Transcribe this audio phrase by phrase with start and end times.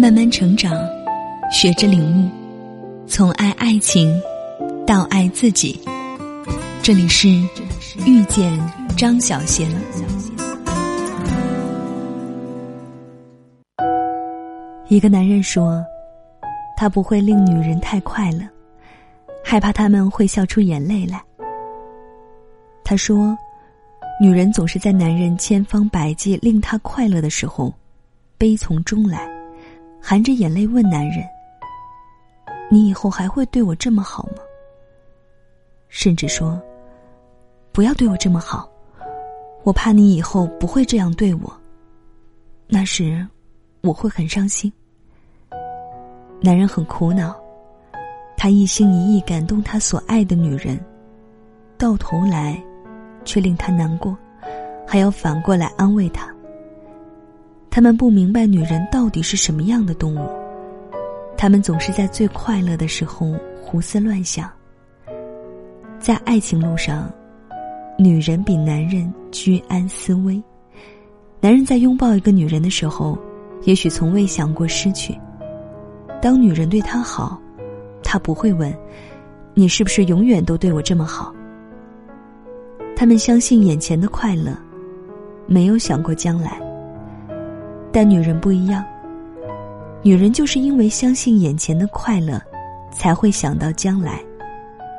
[0.00, 0.74] 慢慢成长，
[1.52, 2.30] 学着领悟，
[3.06, 4.18] 从爱爱情
[4.86, 5.78] 到爱自己。
[6.82, 7.28] 这里是
[8.06, 8.58] 遇见
[8.96, 9.68] 张小贤。
[14.88, 15.84] 一个男人说，
[16.78, 18.40] 他不会令女人太快乐，
[19.44, 21.22] 害怕他们会笑出眼泪来。
[22.82, 23.36] 他说，
[24.18, 27.70] 女人总是在男人千方百计令她快乐的时候，
[28.38, 29.28] 悲从中来。
[30.00, 31.24] 含着眼泪问男人
[32.70, 34.42] ：“你以后还会对我这么好吗？”
[35.88, 36.60] 甚至说
[37.72, 38.68] ：“不要对我这么好，
[39.62, 41.52] 我怕你以后不会这样对我。
[42.66, 43.26] 那时，
[43.82, 44.72] 我会很伤心。”
[46.40, 47.34] 男人很苦恼，
[48.36, 50.78] 他一心一意感动他所爱的女人，
[51.76, 52.58] 到头来，
[53.24, 54.16] 却令他难过，
[54.86, 56.34] 还要反过来安慰他。
[57.70, 60.28] 他们不明白女人到底是什么样的动物，
[61.36, 64.50] 他们总是在最快乐的时候胡思乱想。
[66.00, 67.08] 在爱情路上，
[67.96, 70.42] 女人比男人居安思危。
[71.40, 73.16] 男人在拥抱一个女人的时候，
[73.62, 75.16] 也许从未想过失去。
[76.20, 77.40] 当女人对他好，
[78.02, 78.74] 他不会问
[79.54, 81.32] ：“你是不是永远都对我这么好？”
[82.96, 84.54] 他们相信眼前的快乐，
[85.46, 86.60] 没有想过将来。
[87.92, 88.84] 但女人不一样，
[90.02, 92.40] 女人就是因为相信眼前的快乐，
[92.92, 94.20] 才会想到将来，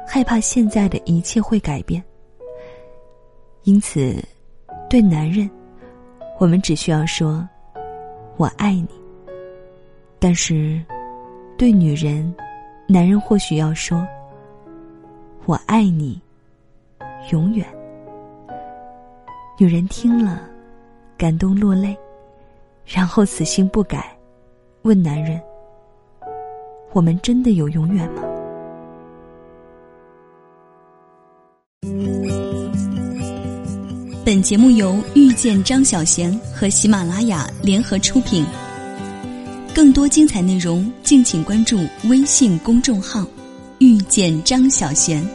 [0.08, 2.03] 害怕现在的一切会改变。
[3.64, 4.16] 因此，
[4.89, 5.50] 对男人，
[6.39, 7.47] 我们只需要说
[8.38, 8.88] “我爱你”；
[10.19, 10.81] 但是，
[11.58, 12.34] 对女人，
[12.88, 14.06] 男人或许要说
[15.45, 16.19] “我爱你，
[17.31, 17.66] 永远”。
[19.58, 20.42] 女人听了，
[21.17, 21.95] 感动落泪。
[22.85, 24.17] 然后死性不改，
[24.81, 25.41] 问男人
[26.93, 28.21] ：“我们真的有永远吗？”
[34.23, 38.45] 本节目由遇见张小贤和喜马拉雅联合出品。
[39.73, 41.79] 更多精彩内容，敬请关注
[42.09, 43.25] 微信公众号
[43.79, 45.25] “遇见张小贤”。